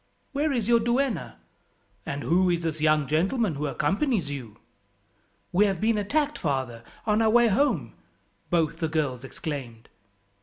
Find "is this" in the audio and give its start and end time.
2.49-2.81